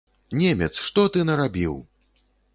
[0.37, 1.79] Немец, што ты нарабіў!